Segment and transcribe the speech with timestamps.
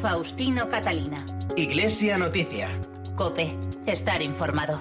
[0.00, 1.18] Faustino Catalina.
[1.56, 2.70] Iglesia Noticia.
[3.16, 3.54] Cope,
[3.84, 4.78] estar informado.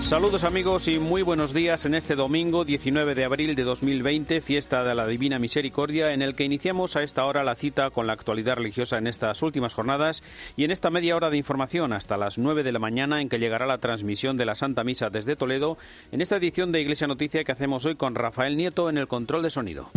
[0.00, 4.84] Saludos amigos y muy buenos días en este domingo 19 de abril de 2020, fiesta
[4.84, 8.12] de la Divina Misericordia, en el que iniciamos a esta hora la cita con la
[8.12, 10.22] actualidad religiosa en estas últimas jornadas
[10.54, 13.38] y en esta media hora de información hasta las 9 de la mañana en que
[13.38, 15.78] llegará la transmisión de la Santa Misa desde Toledo
[16.12, 19.42] en esta edición de Iglesia Noticia que hacemos hoy con Rafael Nieto en el control
[19.42, 19.90] de sonido.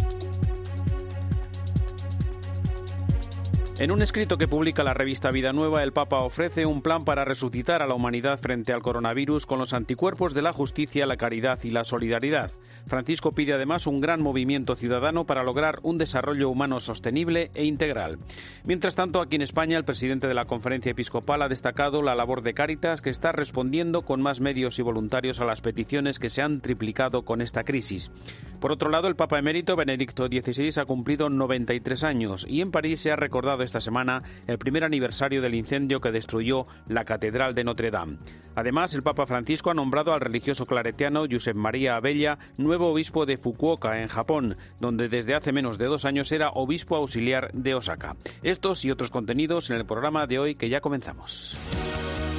[3.80, 7.24] En un escrito que publica la revista Vida Nueva, el Papa ofrece un plan para
[7.24, 11.60] resucitar a la humanidad frente al coronavirus con los anticuerpos de la justicia, la caridad
[11.64, 12.52] y la solidaridad.
[12.88, 18.20] Francisco pide además un gran movimiento ciudadano para lograr un desarrollo humano sostenible e integral.
[18.66, 22.42] Mientras tanto, aquí en España, el presidente de la Conferencia Episcopal ha destacado la labor
[22.42, 26.42] de Cáritas, que está respondiendo con más medios y voluntarios a las peticiones que se
[26.42, 28.12] han triplicado con esta crisis.
[28.60, 33.02] Por otro lado, el Papa emérito Benedicto XVI ha cumplido 93 años y en París
[33.02, 37.64] se ha recordado esta semana el primer aniversario del incendio que destruyó la Catedral de
[37.64, 38.18] Notre Dame.
[38.56, 42.38] Además, el Papa Francisco ha nombrado al religioso claretiano Josep María Abella
[42.70, 46.96] nuevo obispo de Fukuoka, en Japón, donde desde hace menos de dos años era obispo
[46.96, 48.16] auxiliar de Osaka.
[48.44, 51.58] Estos y otros contenidos en el programa de hoy que ya comenzamos.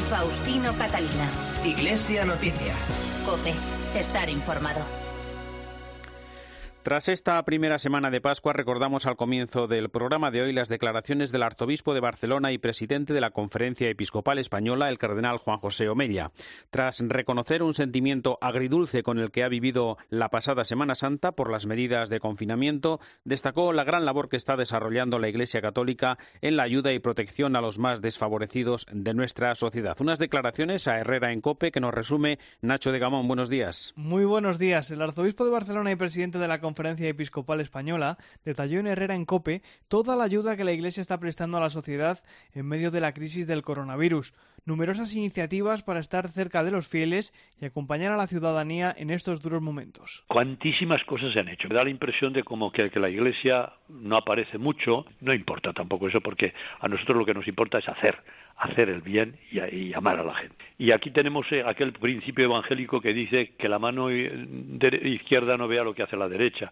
[0.09, 1.29] Faustino Catalina.
[1.65, 2.77] Iglesia Noticia.
[3.27, 3.55] Cope,
[3.99, 5.00] estar informado.
[6.83, 11.31] Tras esta primera semana de Pascua, recordamos al comienzo del programa de hoy las declaraciones
[11.31, 15.91] del arzobispo de Barcelona y presidente de la Conferencia Episcopal Española, el cardenal Juan José
[15.91, 16.31] Omella.
[16.71, 21.51] Tras reconocer un sentimiento agridulce con el que ha vivido la pasada Semana Santa por
[21.51, 26.57] las medidas de confinamiento, destacó la gran labor que está desarrollando la Iglesia Católica en
[26.57, 29.99] la ayuda y protección a los más desfavorecidos de nuestra sociedad.
[30.01, 33.29] Unas declaraciones a Herrera en Cope que nos resume Nacho de Gamón.
[33.29, 33.93] Buenos días.
[33.97, 34.91] Muy buenos días.
[34.91, 36.70] El arzobispo de Barcelona y presidente de la Conferencia
[37.09, 41.59] Episcopal Española, detalló en Herrera en Cope toda la ayuda que la Iglesia está prestando
[41.59, 44.33] a la sociedad en medio de la crisis del coronavirus.
[44.65, 49.43] Numerosas iniciativas para estar cerca de los fieles y acompañar a la ciudadanía en estos
[49.43, 50.25] duros momentos.
[50.29, 51.69] Cuantísimas cosas se han hecho.
[51.69, 55.05] Me da la impresión de como que, que la Iglesia no aparece mucho.
[55.21, 58.23] No importa tampoco eso porque a nosotros lo que nos importa es hacer
[58.61, 60.57] hacer el bien y, y, amar a la gente.
[60.79, 65.83] Y aquí tenemos eh, aquel principio evangélico que dice que la mano izquierda no vea
[65.83, 66.71] lo que hace la derecha.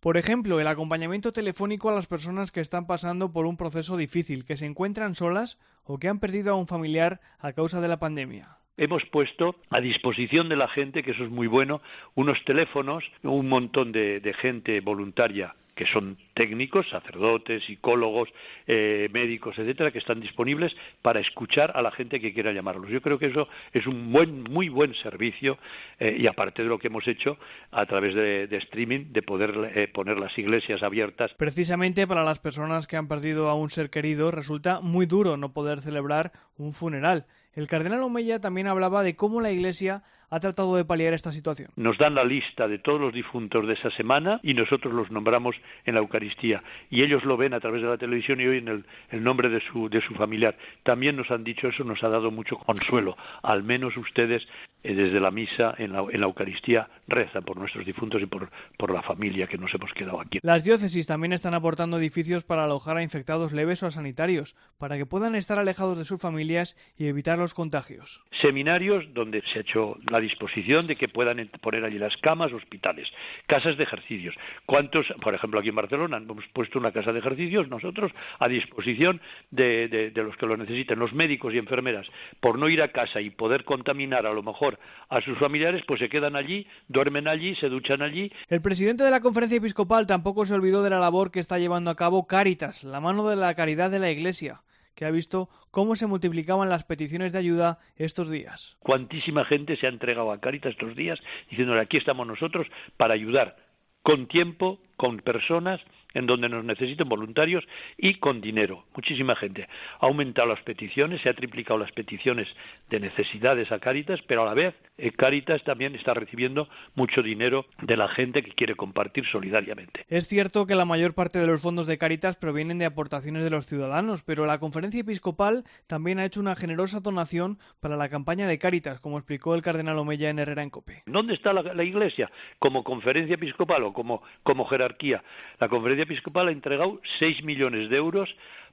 [0.00, 4.46] Por ejemplo, el acompañamiento telefónico a las personas que están pasando por un proceso difícil,
[4.46, 7.98] que se encuentran solas o que han perdido a un familiar a causa de la
[7.98, 8.56] pandemia.
[8.78, 11.82] Hemos puesto a disposición de la gente, que eso es muy bueno,
[12.14, 18.28] unos teléfonos, un montón de, gente voluntaria que son técnicos, sacerdotes, psicólogos,
[18.66, 22.90] eh, médicos, etcétera, que están disponibles para escuchar a la gente que quiera llamarlos.
[22.90, 25.56] Yo creo que eso es un buen, muy buen servicio
[25.98, 27.38] eh, y aparte de lo que hemos hecho
[27.70, 31.32] a través de, streaming, de poder eh, poner las iglesias abiertas.
[31.38, 35.54] Precisamente para las personas que han perdido a un ser querido resulta muy duro no
[35.54, 37.24] poder celebrar un funeral.
[37.54, 41.70] El cardenal Omeya también hablaba de cómo la Iglesia ha tratado de paliar esta situación.
[41.76, 45.56] Nos dan la lista de todos los difuntos de esa semana y nosotros los nombramos
[45.84, 46.62] en la Eucaristía.
[46.88, 49.60] Y ellos lo ven a través de la televisión y oyen el, el nombre de
[49.60, 50.56] su, de su familiar.
[50.84, 53.16] También nos han dicho eso, nos ha dado mucho consuelo.
[53.42, 54.46] Al menos ustedes,
[54.82, 58.50] eh, desde la misa, en la, en la, Eucaristía, rezan por nuestros difuntos y por,
[58.76, 60.38] por la familia que nos hemos quedado aquí.
[60.42, 64.96] Las diócesis también están aportando edificios para alojar a infectados leves o a sanitarios, para
[64.96, 68.22] que puedan estar alejados de sus familias y evitar los contagios.
[68.40, 73.08] Seminarios donde se ha hecho la disposición de que puedan poner allí las camas, hospitales,
[73.46, 74.34] casas de ejercicios.
[74.66, 79.20] ¿Cuántos, por ejemplo, aquí en Barcelona, hemos puesto una casa de ejercicios nosotros a disposición
[79.50, 82.06] de, de, de los que lo necesiten, los médicos y enfermeras,
[82.40, 86.00] por no ir a casa y poder contaminar a lo mejor a sus familiares, pues
[86.00, 88.32] se quedan allí, duermen allí, se duchan allí.
[88.48, 91.90] El presidente de la Conferencia Episcopal tampoco se olvidó de la labor que está llevando
[91.90, 94.60] a cabo Cáritas, la mano de la caridad de la Iglesia
[94.94, 98.76] que ha visto cómo se multiplicaban las peticiones de ayuda estos días.
[98.80, 101.18] Cuantísima gente se ha entregado a Caritas estos días
[101.50, 103.56] diciéndole aquí estamos nosotros para ayudar
[104.02, 105.80] con tiempo, con personas
[106.14, 107.64] en donde nos necesiten voluntarios
[107.96, 108.84] y con dinero.
[108.94, 109.68] Muchísima gente.
[110.00, 112.48] Ha aumentado las peticiones, se ha triplicado las peticiones
[112.88, 117.66] de necesidades a Cáritas, pero a la vez eh, Cáritas también está recibiendo mucho dinero
[117.82, 120.04] de la gente que quiere compartir solidariamente.
[120.08, 123.50] Es cierto que la mayor parte de los fondos de Cáritas provienen de aportaciones de
[123.50, 128.46] los ciudadanos, pero la Conferencia Episcopal también ha hecho una generosa donación para la campaña
[128.46, 131.02] de Cáritas, como explicó el cardenal Omeya en Herrera en Cope.
[131.06, 132.30] ¿Dónde está la, la Iglesia?
[132.58, 135.22] Como Conferencia Episcopal o como, como jerarquía.
[135.58, 138.28] La Conferencia Episcopal ha entregado 6 millones de euros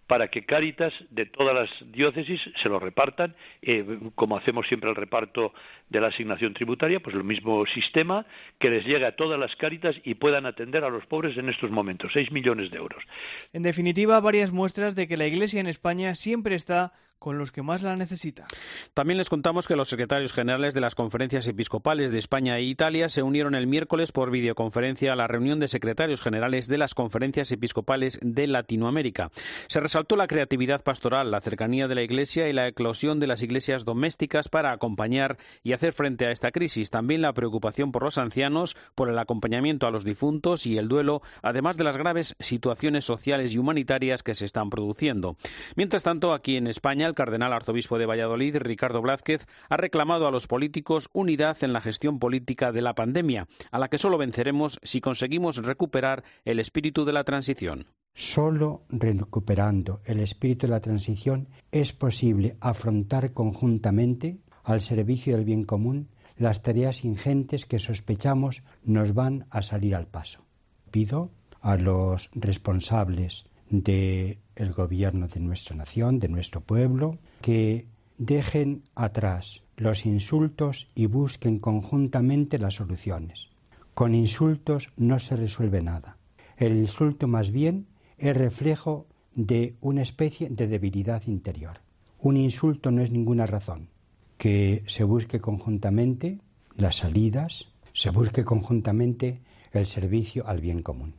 [0.07, 3.85] para que Cáritas de todas las diócesis se lo repartan, eh,
[4.15, 5.53] como hacemos siempre el reparto
[5.89, 8.25] de la asignación tributaria, pues el mismo sistema
[8.57, 11.71] que les llegue a todas las Cáritas y puedan atender a los pobres en estos
[11.71, 13.03] momentos, seis millones de euros.
[13.51, 17.61] En definitiva, varias muestras de que la Iglesia en España siempre está con los que
[17.61, 18.47] más la necesitan.
[18.93, 23.09] También les contamos que los secretarios generales de las conferencias episcopales de España e Italia
[23.09, 27.51] se unieron el miércoles por videoconferencia a la reunión de secretarios generales de las conferencias
[27.51, 29.29] episcopales de Latinoamérica.
[29.67, 33.41] Se resaltó la creatividad pastoral, la cercanía de la Iglesia y la eclosión de las
[33.41, 36.89] iglesias domésticas para acompañar y hacer frente a esta crisis.
[36.89, 41.21] También la preocupación por los ancianos, por el acompañamiento a los difuntos y el duelo,
[41.41, 45.37] además de las graves situaciones sociales y humanitarias que se están produciendo.
[45.75, 50.31] Mientras tanto, aquí en España, el cardenal arzobispo de Valladolid, Ricardo Blázquez, ha reclamado a
[50.31, 54.79] los políticos unidad en la gestión política de la pandemia, a la que solo venceremos
[54.83, 57.87] si conseguimos recuperar el espíritu de la transición.
[58.13, 65.63] Solo recuperando el espíritu de la transición es posible afrontar conjuntamente, al servicio del bien
[65.63, 70.45] común, las tareas ingentes que sospechamos nos van a salir al paso.
[70.91, 71.31] Pido
[71.61, 74.37] a los responsables del
[74.75, 77.85] gobierno de nuestra nación, de nuestro pueblo, que
[78.17, 83.49] dejen atrás los insultos y busquen conjuntamente las soluciones.
[83.93, 86.17] Con insultos no se resuelve nada.
[86.57, 87.87] El insulto más bien
[88.17, 89.05] es reflejo
[89.35, 91.79] de una especie de debilidad interior.
[92.19, 93.89] Un insulto no es ninguna razón.
[94.37, 96.39] Que se busque conjuntamente
[96.75, 99.41] las salidas, se busque conjuntamente
[99.79, 101.15] el servicio al bien común.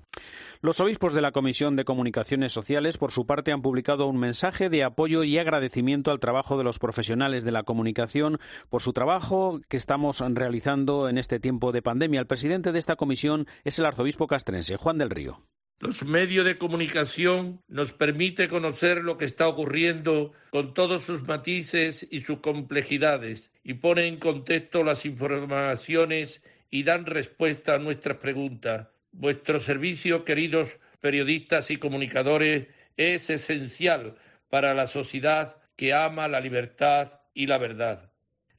[0.60, 4.68] Los obispos de la Comisión de Comunicaciones Sociales, por su parte, han publicado un mensaje
[4.68, 8.38] de apoyo y agradecimiento al trabajo de los profesionales de la comunicación
[8.68, 12.18] por su trabajo que estamos realizando en este tiempo de pandemia.
[12.18, 15.42] El presidente de esta comisión es el arzobispo castrense, Juan del Río.
[15.78, 22.04] Los medios de comunicación nos permiten conocer lo que está ocurriendo con todos sus matices
[22.10, 28.88] y sus complejidades y ponen en contexto las informaciones y dan respuesta a nuestras preguntas.
[29.12, 34.16] Vuestro servicio, queridos periodistas y comunicadores, es esencial
[34.50, 38.10] para la sociedad que ama la libertad y la verdad.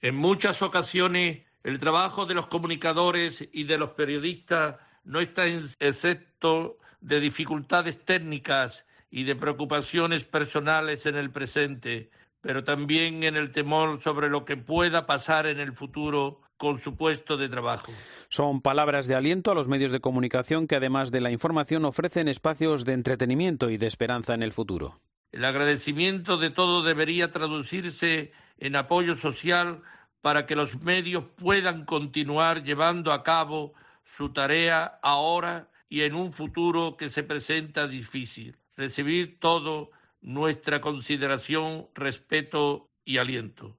[0.02, 6.78] En muchas ocasiones, el trabajo de los comunicadores y de los periodistas no está excepto
[7.02, 12.12] de dificultades técnicas y de preocupaciones personales en el presente,
[12.42, 16.96] pero también en el temor sobre lo que pueda pasar en el futuro con su
[16.96, 17.92] puesto de trabajo.
[18.28, 22.28] Son palabras de aliento a los medios de comunicación que, además de la información, ofrecen
[22.28, 25.00] espacios de entretenimiento y de esperanza en el futuro.
[25.32, 29.82] El agradecimiento de todo debería traducirse en apoyo social
[30.22, 33.74] para que los medios puedan continuar llevando a cabo
[34.04, 38.58] su tarea ahora y en un futuro que se presenta difícil.
[38.76, 39.92] Recibir todo
[40.22, 43.78] nuestra consideración, respeto y aliento.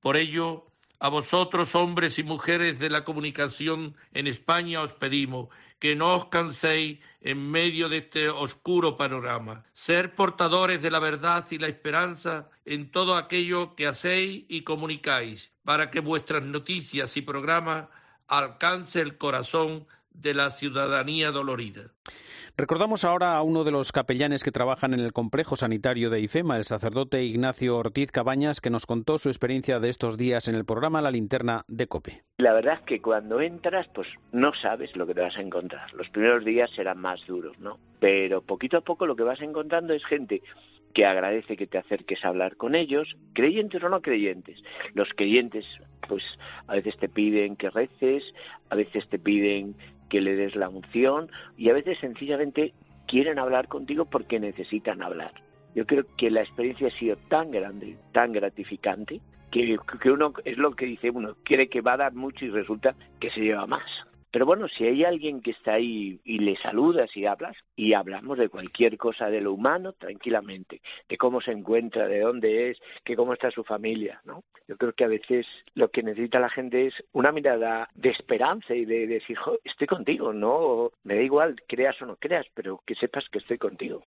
[0.00, 0.69] Por ello,
[1.00, 5.48] a vosotros, hombres y mujeres de la comunicación en España, os pedimos
[5.78, 9.64] que no os canséis en medio de este oscuro panorama.
[9.72, 15.50] Ser portadores de la verdad y la esperanza en todo aquello que hacéis y comunicáis,
[15.64, 17.88] para que vuestras noticias y programas
[18.28, 21.92] alcance el corazón de la ciudadanía dolorida.
[22.56, 26.56] Recordamos ahora a uno de los capellanes que trabajan en el complejo sanitario de IFEMA,
[26.56, 30.64] el sacerdote Ignacio Ortiz Cabañas, que nos contó su experiencia de estos días en el
[30.64, 32.22] programa La Linterna de COPE.
[32.38, 35.92] La verdad es que cuando entras, pues no sabes lo que te vas a encontrar.
[35.94, 37.78] Los primeros días serán más duros, ¿no?
[37.98, 40.42] Pero poquito a poco lo que vas encontrando es gente
[40.92, 44.60] que agradece que te acerques a hablar con ellos, creyentes o no creyentes.
[44.94, 45.64] Los creyentes,
[46.08, 46.24] pues
[46.66, 48.24] a veces te piden que reces,
[48.70, 49.76] a veces te piden
[50.10, 52.74] que le des la unción y a veces sencillamente
[53.06, 55.32] quieren hablar contigo porque necesitan hablar.
[55.74, 60.58] Yo creo que la experiencia ha sido tan grande, tan gratificante, que, que uno es
[60.58, 63.66] lo que dice uno, quiere que va a dar mucho y resulta que se lleva
[63.66, 63.82] más.
[64.30, 68.38] Pero bueno, si hay alguien que está ahí y le saludas y hablas, y hablamos
[68.38, 73.16] de cualquier cosa de lo humano tranquilamente, de cómo se encuentra, de dónde es, que
[73.16, 74.44] cómo está su familia, ¿no?
[74.68, 78.74] Yo creo que a veces lo que necesita la gente es una mirada de esperanza
[78.74, 80.92] y de, decir, estoy contigo, ¿no?
[81.02, 84.04] Me da igual, creas o no creas, pero que sepas que estoy contigo.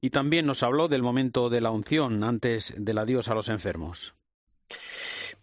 [0.00, 4.14] Y también nos habló del momento de la unción antes del adiós a los enfermos.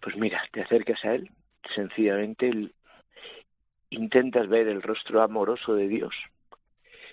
[0.00, 1.30] Pues mira, te acercas a él,
[1.74, 2.72] sencillamente
[3.90, 6.14] intentas ver el rostro amoroso de Dios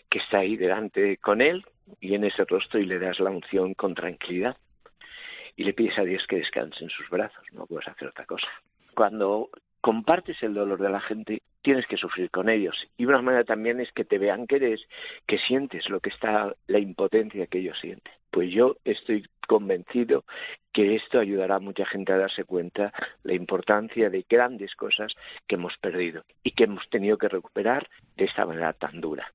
[0.09, 1.65] que está ahí delante con él
[1.99, 4.57] y en ese rostro y le das la unción con tranquilidad
[5.55, 8.47] y le pides a Dios que descanse en sus brazos, no puedes hacer otra cosa.
[8.95, 9.49] Cuando
[9.81, 12.75] compartes el dolor de la gente, tienes que sufrir con ellos.
[12.97, 14.81] Y una manera también es que te vean que eres,
[15.27, 18.13] que sientes lo que está, la impotencia que ellos sienten.
[18.31, 20.25] Pues yo estoy convencido
[20.71, 25.13] que esto ayudará a mucha gente a darse cuenta la importancia de grandes cosas
[25.47, 29.31] que hemos perdido y que hemos tenido que recuperar de esta manera tan dura.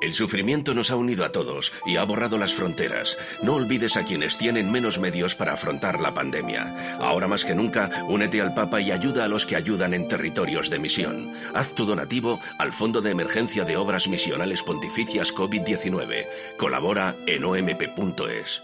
[0.00, 3.18] El sufrimiento nos ha unido a todos y ha borrado las fronteras.
[3.42, 6.96] No olvides a quienes tienen menos medios para afrontar la pandemia.
[7.00, 10.70] Ahora más que nunca, únete al Papa y ayuda a los que ayudan en territorios
[10.70, 11.32] de misión.
[11.54, 16.26] Haz tu donativo al Fondo de Emergencia de Obras Misionales Pontificias COVID-19.
[16.56, 18.62] Colabora en omp.es.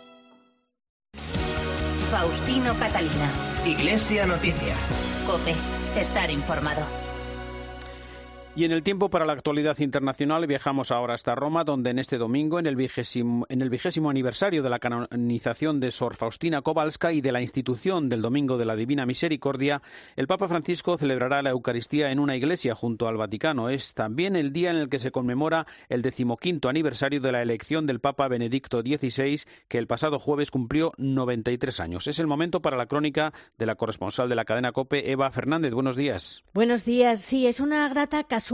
[2.10, 3.30] Faustino Catalina.
[3.66, 4.76] Iglesia Noticia.
[5.26, 5.54] Cope.
[6.00, 7.05] Estar informado.
[8.58, 12.16] Y en el tiempo para la actualidad internacional viajamos ahora hasta Roma, donde en este
[12.16, 17.12] domingo, en el vigésimo, en el vigésimo aniversario de la canonización de Sor Faustina Kowalska
[17.12, 19.82] y de la institución del Domingo de la Divina Misericordia,
[20.16, 23.68] el Papa Francisco celebrará la Eucaristía en una iglesia junto al Vaticano.
[23.68, 27.86] Es también el día en el que se conmemora el decimoquinto aniversario de la elección
[27.86, 32.06] del Papa Benedicto XVI, que el pasado jueves cumplió 93 años.
[32.06, 35.74] Es el momento para la crónica de la corresponsal de la cadena COPE, Eva Fernández.
[35.74, 36.42] Buenos días.
[36.54, 37.20] Buenos días.
[37.20, 38.45] Sí, es una grata casualidad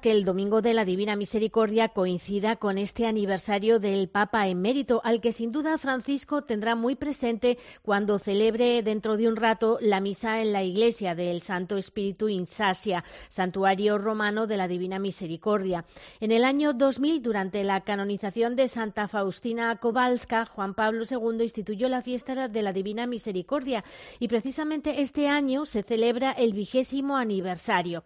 [0.00, 5.20] que el Domingo de la Divina Misericordia coincida con este aniversario del Papa emérito, al
[5.20, 10.40] que sin duda Francisco tendrá muy presente cuando celebre dentro de un rato la misa
[10.40, 15.84] en la iglesia del Santo Espíritu Insasia, santuario romano de la Divina Misericordia.
[16.20, 21.90] En el año 2000, durante la canonización de Santa Faustina Kowalska, Juan Pablo II instituyó
[21.90, 23.84] la fiesta de la Divina Misericordia
[24.18, 28.04] y precisamente este año se celebra el vigésimo aniversario.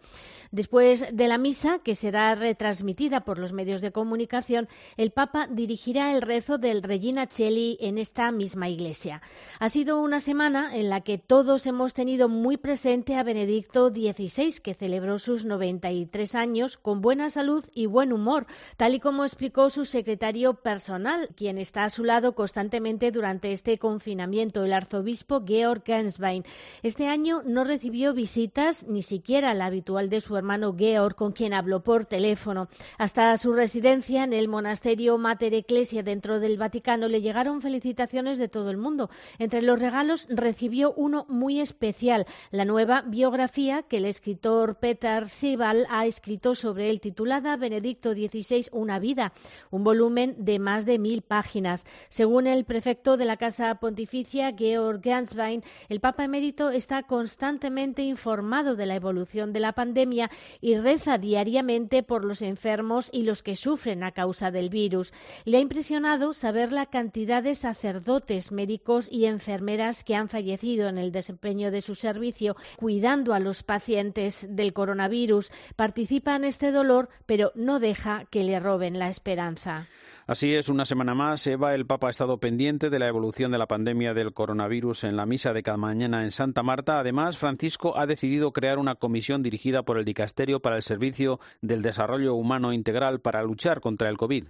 [0.51, 4.67] Después de la misa, que será retransmitida por los medios de comunicación,
[4.97, 9.21] el Papa dirigirá el rezo del Regina Cheli en esta misma iglesia.
[9.59, 14.59] Ha sido una semana en la que todos hemos tenido muy presente a Benedicto XVI,
[14.61, 19.69] que celebró sus 93 años con buena salud y buen humor, tal y como explicó
[19.69, 25.83] su secretario personal, quien está a su lado constantemente durante este confinamiento, el arzobispo Georg
[25.85, 26.43] Genswein.
[26.81, 31.53] Este año no recibió visitas, ni siquiera la habitual de su hermano Georg, con quien
[31.53, 32.67] habló por teléfono.
[32.97, 38.47] Hasta su residencia en el monasterio Mater Ecclesia dentro del Vaticano le llegaron felicitaciones de
[38.47, 39.09] todo el mundo.
[39.37, 45.87] Entre los regalos recibió uno muy especial, la nueva biografía que el escritor Peter Sibal
[45.89, 49.33] ha escrito sobre él, titulada Benedicto XVI, una vida,
[49.71, 51.85] un volumen de más de mil páginas.
[52.09, 58.75] Según el prefecto de la Casa Pontificia, Georg Ganswein, el Papa emérito está constantemente informado
[58.75, 60.29] de la evolución de la pandemia
[60.61, 65.13] y reza diariamente por los enfermos y los que sufren a causa del virus.
[65.45, 70.97] Le ha impresionado saber la cantidad de sacerdotes, médicos y enfermeras que han fallecido en
[70.97, 75.51] el desempeño de su servicio cuidando a los pacientes del coronavirus.
[75.75, 79.87] Participa en este dolor, pero no deja que le roben la esperanza.
[80.29, 83.57] Así es, una semana más, Eva, el Papa ha estado pendiente de la evolución de
[83.57, 86.99] la pandemia del coronavirus en la misa de cada mañana en Santa Marta.
[86.99, 91.81] Además, Francisco ha decidido crear una comisión dirigida por el Dicasterio para el Servicio del
[91.81, 94.47] Desarrollo Humano Integral para luchar contra el COVID.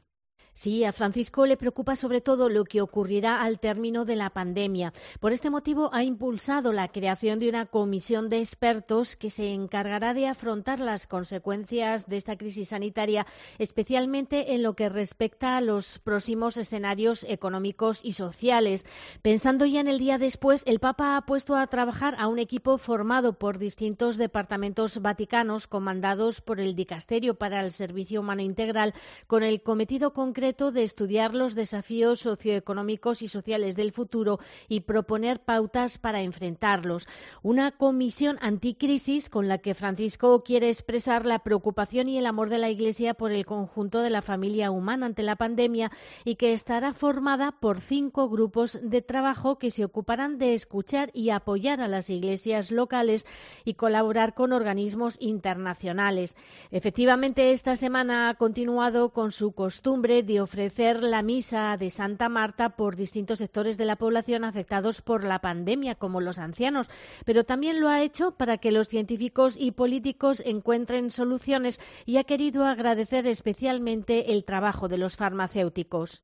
[0.59, 4.91] Sí, a Francisco le preocupa sobre todo lo que ocurrirá al término de la pandemia.
[5.21, 10.13] Por este motivo ha impulsado la creación de una comisión de expertos que se encargará
[10.13, 13.25] de afrontar las consecuencias de esta crisis sanitaria,
[13.57, 18.85] especialmente en lo que respecta a los próximos escenarios económicos y sociales.
[19.21, 22.77] Pensando ya en el día después, el Papa ha puesto a trabajar a un equipo
[22.77, 28.93] formado por distintos departamentos vaticanos comandados por el Dicasterio para el Servicio Humano Integral
[29.25, 35.39] con el cometido concreto de estudiar los desafíos socioeconómicos y sociales del futuro y proponer
[35.39, 37.07] pautas para enfrentarlos.
[37.43, 42.57] Una comisión anticrisis con la que Francisco quiere expresar la preocupación y el amor de
[42.57, 45.91] la Iglesia por el conjunto de la familia humana ante la pandemia
[46.25, 51.29] y que estará formada por cinco grupos de trabajo que se ocuparán de escuchar y
[51.29, 53.27] apoyar a las iglesias locales
[53.65, 56.35] y colaborar con organismos internacionales.
[56.71, 62.69] Efectivamente, esta semana ha continuado con su costumbre de ofrecer la misa de Santa Marta
[62.75, 66.89] por distintos sectores de la población afectados por la pandemia, como los ancianos,
[67.25, 72.23] pero también lo ha hecho para que los científicos y políticos encuentren soluciones y ha
[72.23, 76.23] querido agradecer especialmente el trabajo de los farmacéuticos.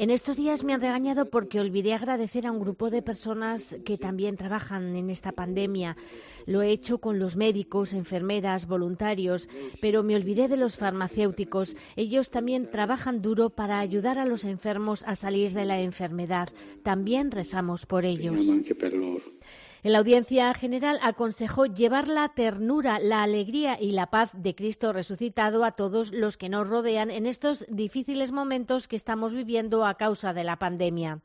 [0.00, 3.98] En estos días me han regañado porque olvidé agradecer a un grupo de personas que
[3.98, 5.96] también trabajan en esta pandemia.
[6.46, 9.48] Lo he hecho con los médicos, enfermeras, voluntarios,
[9.80, 11.74] pero me olvidé de los farmacéuticos.
[11.96, 16.48] Ellos también trabajan duro para ayudar a los enfermos a salir de la enfermedad.
[16.84, 18.36] También rezamos por ellos.
[19.84, 24.92] En la audiencia general aconsejó llevar la ternura, la alegría y la paz de Cristo
[24.92, 29.94] resucitado a todos los que nos rodean en estos difíciles momentos que estamos viviendo a
[29.94, 31.20] causa de la pandemia.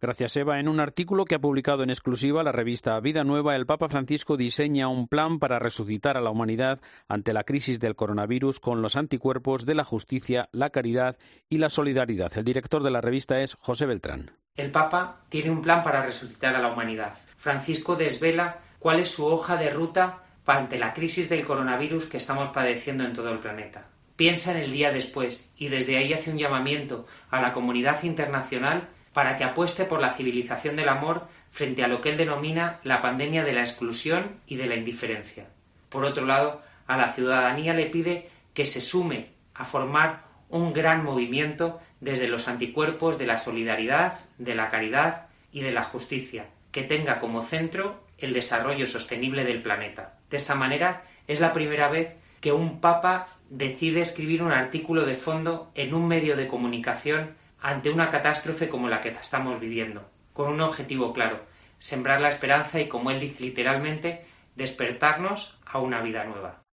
[0.00, 0.60] Gracias, Eva.
[0.60, 4.36] En un artículo que ha publicado en exclusiva la revista Vida Nueva, el Papa Francisco
[4.36, 8.96] diseña un plan para resucitar a la humanidad ante la crisis del coronavirus con los
[8.96, 11.16] anticuerpos de la justicia, la caridad
[11.48, 12.36] y la solidaridad.
[12.36, 14.32] El director de la revista es José Beltrán.
[14.56, 17.14] El Papa tiene un plan para resucitar a la humanidad.
[17.46, 22.48] Francisco desvela cuál es su hoja de ruta ante la crisis del coronavirus que estamos
[22.48, 23.86] padeciendo en todo el planeta.
[24.16, 28.88] Piensa en el día después y desde ahí hace un llamamiento a la comunidad internacional
[29.12, 33.00] para que apueste por la civilización del amor frente a lo que él denomina la
[33.00, 35.46] pandemia de la exclusión y de la indiferencia.
[35.88, 41.04] Por otro lado, a la ciudadanía le pide que se sume a formar un gran
[41.04, 46.46] movimiento desde los anticuerpos de la solidaridad, de la caridad y de la justicia,
[46.76, 50.18] que tenga como centro el desarrollo sostenible del planeta.
[50.28, 55.14] De esta manera, es la primera vez que un papa decide escribir un artículo de
[55.14, 60.52] fondo en un medio de comunicación ante una catástrofe como la que estamos viviendo, con
[60.52, 61.40] un objetivo claro,
[61.78, 66.65] sembrar la esperanza y, como él dice literalmente, despertarnos a una vida nueva.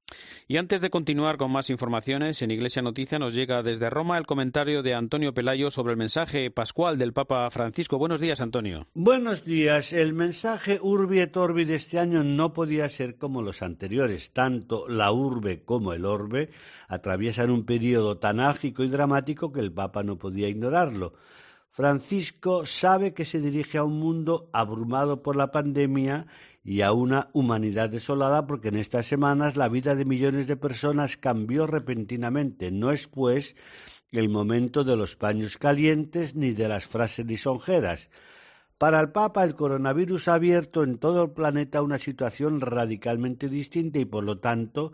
[0.53, 4.27] Y antes de continuar con más informaciones, en Iglesia Noticia nos llega desde Roma el
[4.27, 7.97] comentario de Antonio Pelayo sobre el mensaje pascual del Papa Francisco.
[7.97, 8.85] Buenos días, Antonio.
[8.93, 9.93] Buenos días.
[9.93, 14.29] El mensaje Urbi et Orbi de este año no podía ser como los anteriores.
[14.31, 16.51] Tanto la urbe como el orbe
[16.87, 21.15] atraviesan un periodo tan álgico y dramático que el Papa no podía ignorarlo.
[21.71, 26.27] Francisco sabe que se dirige a un mundo abrumado por la pandemia
[26.63, 31.17] y a una humanidad desolada porque en estas semanas la vida de millones de personas
[31.17, 32.71] cambió repentinamente.
[32.71, 33.55] No es, pues,
[34.11, 38.09] el momento de los paños calientes ni de las frases lisonjeras.
[38.77, 43.99] Para el Papa, el coronavirus ha abierto en todo el planeta una situación radicalmente distinta
[43.99, 44.93] y, por lo tanto,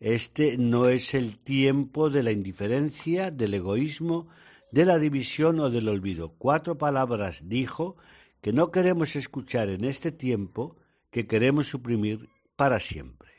[0.00, 4.28] este no es el tiempo de la indiferencia, del egoísmo,
[4.72, 6.34] de la división o del olvido.
[6.38, 7.96] Cuatro palabras dijo
[8.40, 10.76] que no queremos escuchar en este tiempo
[11.10, 13.30] que queremos suprimir para siempre.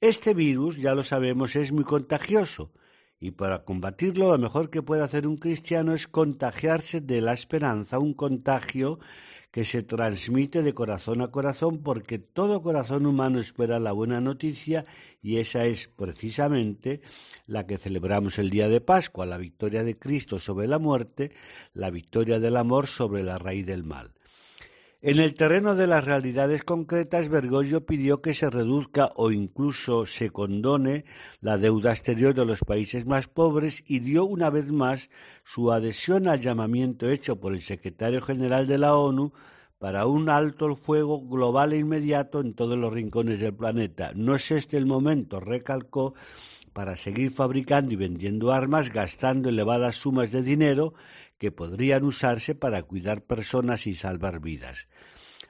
[0.00, 2.72] Este virus, ya lo sabemos, es muy contagioso
[3.24, 7.98] y para combatirlo lo mejor que puede hacer un cristiano es contagiarse de la esperanza,
[7.98, 8.98] un contagio
[9.50, 14.84] que se transmite de corazón a corazón porque todo corazón humano espera la buena noticia
[15.22, 17.00] y esa es precisamente
[17.46, 21.30] la que celebramos el día de Pascua, la victoria de Cristo sobre la muerte,
[21.72, 24.12] la victoria del amor sobre la raíz del mal.
[25.06, 30.30] En el terreno de las realidades concretas, Bergoglio pidió que se reduzca o incluso se
[30.30, 31.04] condone
[31.42, 35.10] la deuda exterior de los países más pobres y dio una vez más
[35.44, 39.34] su adhesión al llamamiento hecho por el secretario general de la ONU
[39.78, 44.12] para un alto el fuego global e inmediato en todos los rincones del planeta.
[44.14, 46.14] No es este el momento, recalcó,
[46.74, 50.92] para seguir fabricando y vendiendo armas gastando elevadas sumas de dinero
[51.38, 54.88] que podrían usarse para cuidar personas y salvar vidas.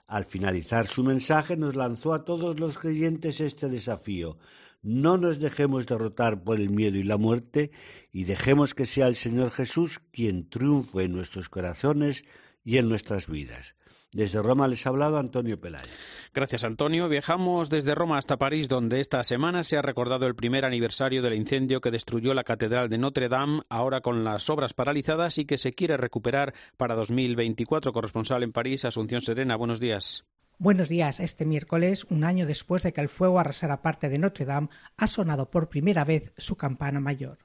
[0.07, 4.39] Al finalizar su mensaje nos lanzó a todos los creyentes este desafío.
[4.83, 7.71] No nos dejemos derrotar por el miedo y la muerte
[8.13, 12.25] y dejemos que sea el Señor Jesús quien triunfe en nuestros corazones
[12.65, 13.75] y en nuestras vidas.
[14.15, 15.91] Desde Roma les ha hablado Antonio Pelayo.
[16.33, 17.09] Gracias, Antonio.
[17.09, 21.35] Viajamos desde Roma hasta París, donde esta semana se ha recordado el primer aniversario del
[21.35, 25.59] incendio que destruyó la Catedral de Notre Dame, ahora con las obras paralizadas y que
[25.59, 27.93] se quiere recuperar para 2024.
[27.93, 29.57] Corresponsal en París, Asunción Serena.
[29.57, 30.25] Buenos días.
[30.59, 31.19] Buenos días.
[31.19, 35.09] Este miércoles, un año después de que el fuego arrasara parte de Notre Dame, ha
[35.09, 37.39] sonado por primera vez su campana mayor.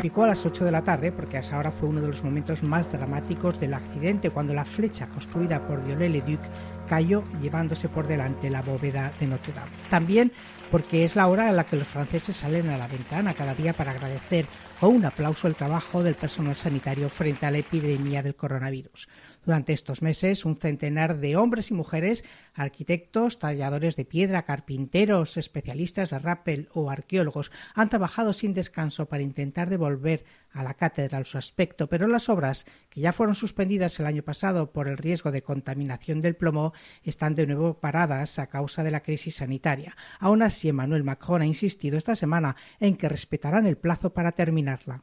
[0.00, 2.24] Repicó a las 8 de la tarde porque a esa hora fue uno de los
[2.24, 6.40] momentos más dramáticos del accidente cuando la flecha construida por Viollet-le-Duc
[6.88, 9.72] cayó llevándose por delante la bóveda de Notre Dame.
[9.90, 10.32] También
[10.70, 13.74] porque es la hora en la que los franceses salen a la ventana cada día
[13.74, 14.46] para agradecer
[14.80, 19.08] con un aplauso el trabajo del personal sanitario frente a la epidemia del coronavirus.
[19.44, 26.10] Durante estos meses, un centenar de hombres y mujeres, arquitectos, talladores de piedra, carpinteros, especialistas
[26.10, 31.38] de rappel o arqueólogos, han trabajado sin descanso para intentar devolver a la catedral su
[31.38, 35.42] aspecto, pero las obras, que ya fueron suspendidas el año pasado por el riesgo de
[35.42, 36.72] contaminación del plomo,
[37.04, 39.96] están de nuevo paradas a causa de la crisis sanitaria.
[40.18, 44.32] Aún así, Emmanuel Macron ha insistido esta semana en que respetarán el plazo para
[44.76, 45.02] terminarla.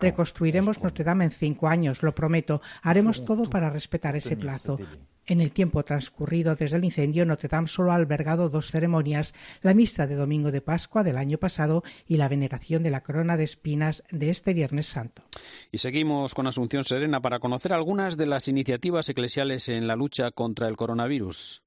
[0.00, 2.60] Reconstruiremos Notre Dame en cinco años, lo prometo.
[2.82, 4.78] Haremos todo para respetar ese plazo.
[5.28, 9.74] En el tiempo transcurrido desde el incendio, Notre Dame solo ha albergado dos ceremonias, la
[9.74, 13.42] misa de Domingo de Pascua del año pasado y la veneración de la corona de
[13.44, 15.22] espinas de este Viernes Santo.
[15.72, 20.30] Y seguimos con Asunción Serena para conocer algunas de las iniciativas eclesiales en la lucha
[20.30, 21.65] contra el coronavirus.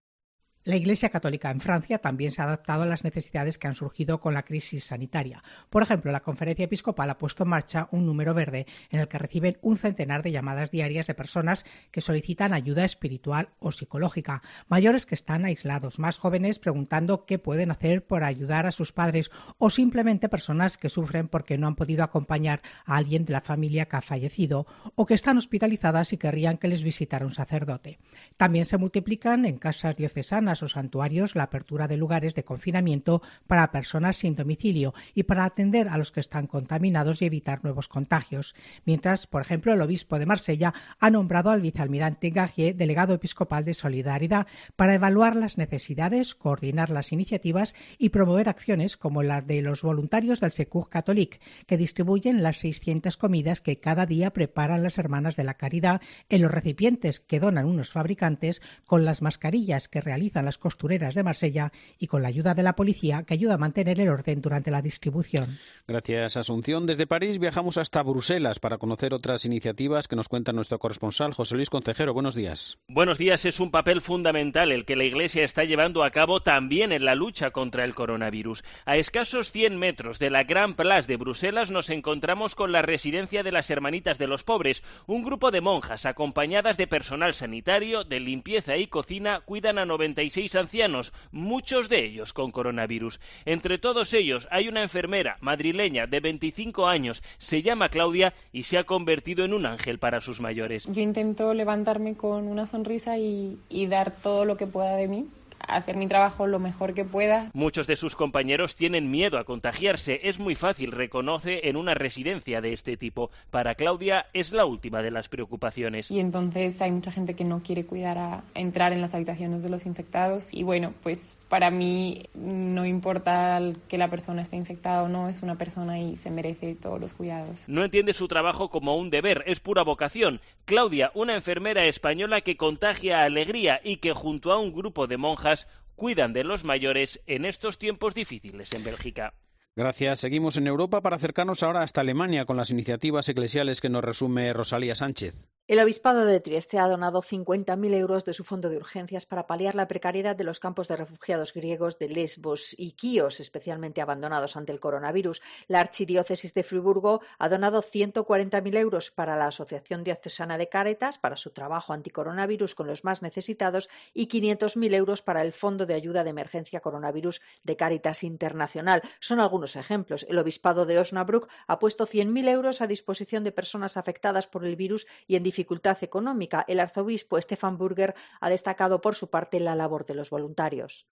[0.66, 4.20] La Iglesia Católica en Francia también se ha adaptado a las necesidades que han surgido
[4.20, 5.42] con la crisis sanitaria.
[5.70, 9.18] Por ejemplo, la Conferencia Episcopal ha puesto en marcha un número verde en el que
[9.18, 15.06] reciben un centenar de llamadas diarias de personas que solicitan ayuda espiritual o psicológica, mayores
[15.06, 19.70] que están aislados, más jóvenes preguntando qué pueden hacer por ayudar a sus padres o
[19.70, 23.96] simplemente personas que sufren porque no han podido acompañar a alguien de la familia que
[23.96, 27.98] ha fallecido o que están hospitalizadas y querrían que les visitara un sacerdote.
[28.36, 33.72] También se multiplican en casas diocesanas o santuarios la apertura de lugares de confinamiento para
[33.72, 38.56] personas sin domicilio y para atender a los que están contaminados y evitar nuevos contagios.
[38.86, 43.74] Mientras, por ejemplo, el obispo de Marsella ha nombrado al vicealmirante Gagier delegado episcopal de
[43.74, 49.84] solidaridad para evaluar las necesidades, coordinar las iniciativas y promover acciones como la de los
[49.84, 55.36] voluntarios del Secours Catholique, que distribuyen las 600 comidas que cada día preparan las hermanas
[55.36, 60.39] de la caridad en los recipientes que donan unos fabricantes con las mascarillas que realizan
[60.42, 64.00] las costureras de Marsella y con la ayuda de la policía que ayuda a mantener
[64.00, 65.58] el orden durante la distribución.
[65.88, 66.86] Gracias, Asunción.
[66.86, 71.56] Desde París viajamos hasta Bruselas para conocer otras iniciativas que nos cuenta nuestro corresponsal José
[71.56, 72.14] Luis Concejero.
[72.14, 72.78] Buenos días.
[72.88, 73.46] Buenos días.
[73.46, 77.16] Es un papel fundamental el que la Iglesia está llevando a cabo también en la
[77.16, 78.64] lucha contra el coronavirus.
[78.86, 83.44] A escasos 100 metros de la Gran Place de Bruselas nos encontramos con la residencia
[83.44, 84.84] de las Hermanitas de los Pobres.
[85.08, 89.86] Un grupo de monjas acompañadas de personal sanitario, de limpieza y cocina cuidan a
[90.30, 93.20] 96 ancianos, muchos de ellos con coronavirus.
[93.46, 98.78] Entre todos ellos hay una enfermera madrileña de 25 años, se llama Claudia y se
[98.78, 100.86] ha convertido en un ángel para sus mayores.
[100.86, 105.28] Yo intento levantarme con una sonrisa y, y dar todo lo que pueda de mí
[105.68, 107.50] hacer mi trabajo lo mejor que pueda.
[107.54, 110.22] Muchos de sus compañeros tienen miedo a contagiarse.
[110.24, 113.32] Es muy fácil, reconoce, en una residencia de este tipo.
[113.50, 116.12] Para Claudia es la última de las preocupaciones.
[116.12, 119.70] Y entonces hay mucha gente que no quiere cuidar a entrar en las habitaciones de
[119.70, 120.54] los infectados.
[120.54, 125.42] Y bueno, pues para mí no importa que la persona esté infectada o no, es
[125.42, 127.68] una persona y se merece todos los cuidados.
[127.68, 130.42] No entiende su trabajo como un deber, es pura vocación.
[130.66, 135.49] Claudia, una enfermera española que contagia alegría y que junto a un grupo de monjas
[135.96, 139.34] cuidan de los mayores en estos tiempos difíciles en Bélgica.
[139.76, 140.20] Gracias.
[140.20, 144.52] Seguimos en Europa para acercarnos ahora hasta Alemania con las iniciativas eclesiales que nos resume
[144.54, 145.36] Rosalía Sánchez.
[145.70, 149.76] El Obispado de Trieste ha donado 50.000 euros de su fondo de urgencias para paliar
[149.76, 154.72] la precariedad de los campos de refugiados griegos de Lesbos y Quíos, especialmente abandonados ante
[154.72, 155.44] el coronavirus.
[155.68, 161.36] La Archidiócesis de Friburgo ha donado 140.000 euros para la Asociación Diocesana de Cáritas para
[161.36, 166.24] su trabajo anticoronavirus con los más necesitados y 500.000 euros para el Fondo de Ayuda
[166.24, 169.04] de Emergencia Coronavirus de Cáritas Internacional.
[169.20, 170.26] Son algunos ejemplos.
[170.28, 174.76] El Obispado de Osnabrück ha puesto 100.000 euros a disposición de personas afectadas por el
[174.76, 176.64] virus y en dificultad económica.
[176.68, 181.06] El arzobispo Stefan Burger ha destacado por su parte la labor de los voluntarios.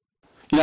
[0.49, 0.59] En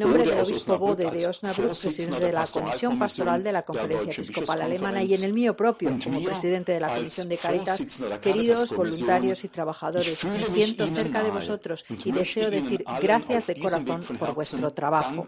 [0.00, 4.60] nombre del obispo Bode de Osnabrück, presidente de la Comisión Pastoral de la Conferencia Episcopal
[4.60, 7.82] Alemana y en el mío propio, como presidente de la Comisión de Caritas,
[8.20, 14.18] queridos voluntarios y trabajadores, me siento cerca de vosotros y deseo decir gracias de corazón
[14.18, 15.24] por vuestro trabajo.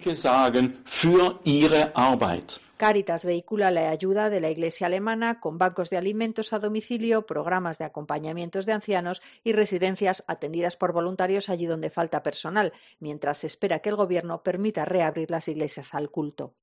[2.80, 7.76] Caritas vehicula la ayuda de la Iglesia alemana con bancos de alimentos a domicilio, programas
[7.76, 13.48] de acompañamientos de ancianos y residencias atendidas por voluntarios allí donde falta personal, mientras se
[13.48, 16.54] espera que el Gobierno permita reabrir las iglesias al culto.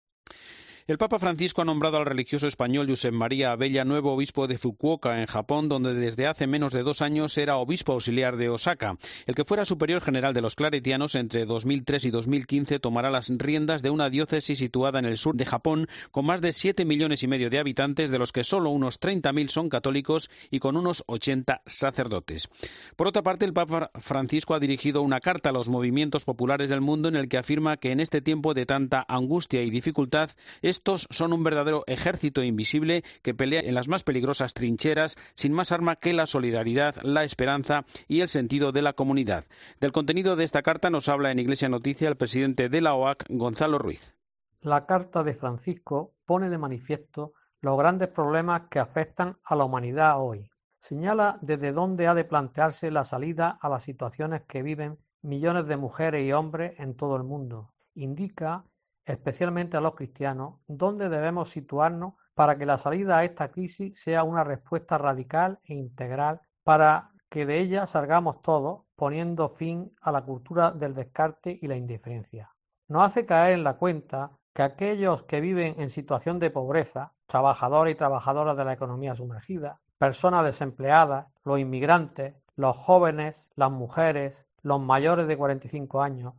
[0.87, 5.19] El Papa Francisco ha nombrado al religioso español Josep María Abella nuevo obispo de Fukuoka,
[5.19, 8.95] en Japón, donde desde hace menos de dos años era obispo auxiliar de Osaka.
[9.25, 13.81] El que fuera superior general de los claretianos entre 2003 y 2015 tomará las riendas
[13.81, 17.27] de una diócesis situada en el sur de Japón, con más de siete millones y
[17.27, 21.63] medio de habitantes, de los que solo unos 30.000 son católicos y con unos 80
[21.65, 22.47] sacerdotes.
[22.95, 26.79] Por otra parte, el Papa Francisco ha dirigido una carta a los movimientos populares del
[26.79, 30.29] mundo en el que afirma que en este tiempo de tanta angustia y dificultad
[30.61, 35.51] es estos son un verdadero ejército invisible que pelea en las más peligrosas trincheras sin
[35.51, 39.45] más arma que la solidaridad, la esperanza y el sentido de la comunidad.
[39.81, 43.25] Del contenido de esta carta nos habla en Iglesia Noticia el presidente de la OAC,
[43.27, 44.15] Gonzalo Ruiz.
[44.61, 50.21] La carta de Francisco pone de manifiesto los grandes problemas que afectan a la humanidad
[50.21, 50.51] hoy.
[50.79, 55.77] Señala desde dónde ha de plantearse la salida a las situaciones que viven millones de
[55.77, 57.73] mujeres y hombres en todo el mundo.
[57.95, 58.65] Indica
[59.07, 64.23] especialmente a los cristianos, dónde debemos situarnos para que la salida a esta crisis sea
[64.23, 70.23] una respuesta radical e integral para que de ella salgamos todos poniendo fin a la
[70.23, 72.53] cultura del descarte y la indiferencia.
[72.89, 77.93] Nos hace caer en la cuenta que aquellos que viven en situación de pobreza, trabajadores
[77.93, 84.81] y trabajadoras de la economía sumergida, personas desempleadas, los inmigrantes, los jóvenes, las mujeres, los
[84.81, 86.33] mayores de 45 años,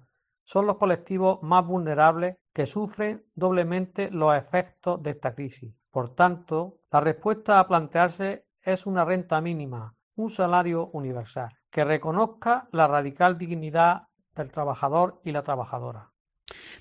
[0.44, 5.72] son los colectivos más vulnerables que sufren doblemente los efectos de esta crisis.
[5.92, 12.66] Por tanto, la respuesta a plantearse es una renta mínima, un salario universal, que reconozca
[12.72, 16.10] la radical dignidad del trabajador y la trabajadora.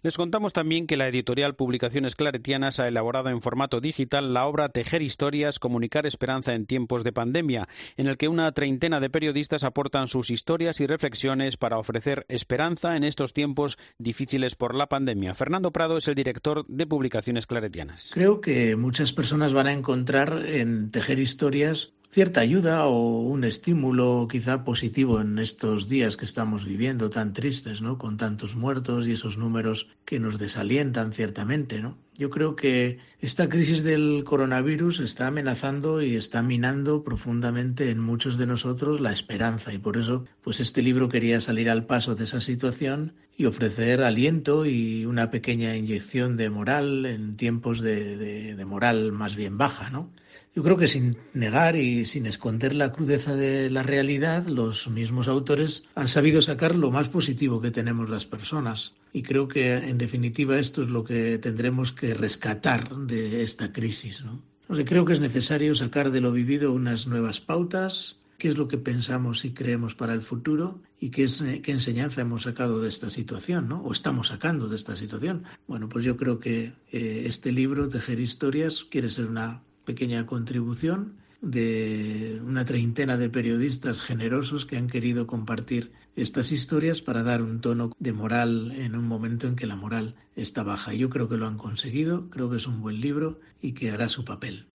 [0.01, 4.69] Les contamos también que la editorial Publicaciones Claretianas ha elaborado en formato digital la obra
[4.69, 9.63] Tejer historias, comunicar esperanza en tiempos de pandemia, en el que una treintena de periodistas
[9.63, 15.33] aportan sus historias y reflexiones para ofrecer esperanza en estos tiempos difíciles por la pandemia.
[15.33, 18.11] Fernando Prado es el director de Publicaciones Claretianas.
[18.13, 24.27] Creo que muchas personas van a encontrar en Tejer historias cierta ayuda o un estímulo
[24.29, 27.97] quizá positivo en estos días que estamos viviendo tan tristes, ¿no?
[27.97, 31.97] Con tantos muertos y esos números que nos desalientan ciertamente, ¿no?
[32.15, 38.37] Yo creo que esta crisis del coronavirus está amenazando y está minando profundamente en muchos
[38.39, 42.23] de nosotros la esperanza y por eso pues este libro quería salir al paso de
[42.23, 48.17] esa situación y ofrecer aliento y una pequeña inyección de moral en tiempos de,
[48.55, 50.11] de, moral más bien baja, ¿no?
[50.55, 55.27] Yo creo que sin negar y sin esconder la crudeza de la realidad, los mismos
[55.27, 58.95] autores han sabido sacar lo más positivo que tenemos las personas.
[59.13, 64.23] Y creo que, en definitiva, esto es lo que tendremos que rescatar de esta crisis.
[64.23, 64.41] ¿no?
[64.75, 68.67] Sé, creo que es necesario sacar de lo vivido unas nuevas pautas, qué es lo
[68.67, 72.89] que pensamos y creemos para el futuro y qué, es, qué enseñanza hemos sacado de
[72.89, 73.81] esta situación, ¿no?
[73.81, 75.43] O estamos sacando de esta situación.
[75.67, 81.15] Bueno, pues yo creo que eh, este libro, Tejer Historias, quiere ser una pequeña contribución
[81.41, 87.61] de una treintena de periodistas generosos que han querido compartir estas historias para dar un
[87.61, 90.93] tono de moral en un momento en que la moral está baja.
[90.93, 94.09] Yo creo que lo han conseguido, creo que es un buen libro y que hará
[94.09, 94.67] su papel.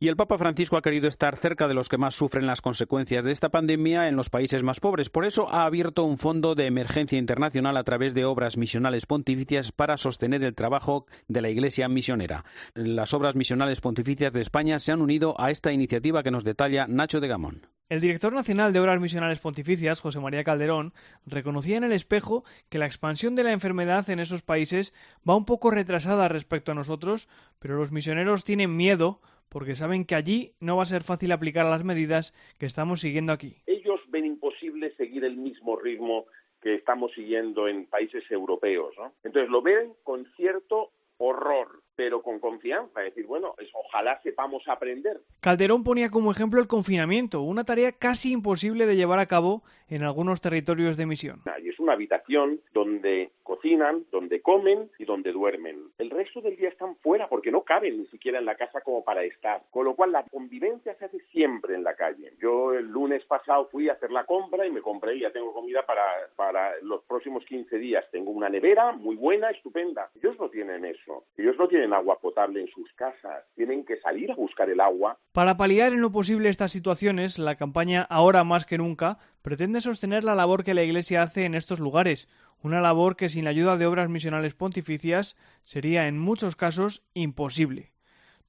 [0.00, 3.24] Y el Papa Francisco ha querido estar cerca de los que más sufren las consecuencias
[3.24, 5.10] de esta pandemia en los países más pobres.
[5.10, 9.72] Por eso ha abierto un fondo de emergencia internacional a través de obras misionales pontificias
[9.72, 12.44] para sostener el trabajo de la Iglesia misionera.
[12.74, 16.86] Las obras misionales pontificias de España se han unido a esta iniciativa que nos detalla
[16.86, 17.66] Nacho de Gamón.
[17.90, 20.94] El director nacional de Obras Misionales Pontificias, José María Calderón,
[21.26, 24.94] reconocía en el espejo que la expansión de la enfermedad en esos países
[25.28, 27.28] va un poco retrasada respecto a nosotros,
[27.58, 31.64] pero los misioneros tienen miedo porque saben que allí no va a ser fácil aplicar
[31.66, 33.56] las medidas que estamos siguiendo aquí.
[33.66, 36.26] Ellos ven imposible seguir el mismo ritmo
[36.60, 39.12] que estamos siguiendo en países europeos, ¿no?
[39.22, 44.66] Entonces lo ven con cierto horror, pero con confianza, es decir, bueno, es, ojalá sepamos
[44.68, 45.20] aprender.
[45.40, 50.02] Calderón ponía como ejemplo el confinamiento, una tarea casi imposible de llevar a cabo en
[50.02, 51.42] algunos territorios de misión.
[51.62, 55.90] Y es una habitación donde cocinan, donde comen y donde duermen.
[55.98, 59.04] El resto del día están fuera porque no caben ni siquiera en la casa como
[59.04, 59.62] para estar.
[59.70, 62.32] Con lo cual la convivencia se hace siempre en la calle.
[62.40, 65.84] Yo el lunes pasado fui a hacer la compra y me compré, ya tengo comida
[65.86, 66.02] para,
[66.36, 66.73] para
[67.14, 68.04] próximos 15 días.
[68.10, 70.10] Tengo una nevera muy buena, estupenda.
[70.16, 71.26] Ellos no tienen eso.
[71.36, 73.44] Ellos no tienen agua potable en sus casas.
[73.54, 75.16] Tienen que salir a buscar el agua.
[75.30, 80.24] Para paliar en lo posible estas situaciones, la campaña Ahora más que nunca pretende sostener
[80.24, 82.28] la labor que la Iglesia hace en estos lugares,
[82.62, 87.92] una labor que sin la ayuda de obras misionales pontificias sería en muchos casos imposible.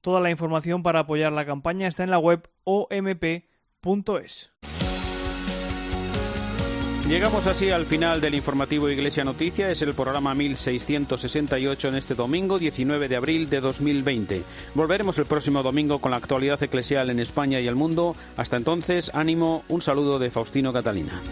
[0.00, 4.52] Toda la información para apoyar la campaña está en la web omp.es.
[7.08, 9.68] Llegamos así al final del informativo Iglesia Noticia.
[9.68, 14.42] Es el programa 1668 en este domingo, 19 de abril de 2020.
[14.74, 18.16] Volveremos el próximo domingo con la actualidad eclesial en España y el mundo.
[18.36, 21.22] Hasta entonces, ánimo, un saludo de Faustino Catalina.